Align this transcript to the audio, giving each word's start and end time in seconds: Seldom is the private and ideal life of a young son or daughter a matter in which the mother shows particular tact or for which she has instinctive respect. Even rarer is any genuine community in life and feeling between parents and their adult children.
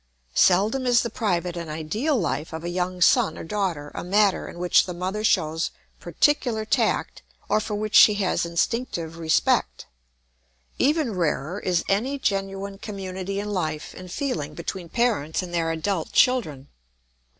Seldom 0.33 0.87
is 0.87 1.03
the 1.03 1.11
private 1.11 1.55
and 1.55 1.69
ideal 1.69 2.19
life 2.19 2.53
of 2.53 2.63
a 2.63 2.69
young 2.69 3.01
son 3.01 3.37
or 3.37 3.43
daughter 3.43 3.91
a 3.93 4.03
matter 4.03 4.47
in 4.47 4.57
which 4.57 4.87
the 4.87 4.95
mother 4.95 5.23
shows 5.23 5.69
particular 5.99 6.65
tact 6.65 7.21
or 7.49 7.59
for 7.59 7.75
which 7.75 7.93
she 7.93 8.15
has 8.15 8.43
instinctive 8.43 9.19
respect. 9.19 9.85
Even 10.79 11.13
rarer 11.15 11.59
is 11.59 11.83
any 11.87 12.17
genuine 12.17 12.79
community 12.79 13.39
in 13.39 13.51
life 13.51 13.93
and 13.95 14.11
feeling 14.11 14.55
between 14.55 14.89
parents 14.89 15.43
and 15.43 15.53
their 15.53 15.69
adult 15.69 16.11
children. 16.11 16.69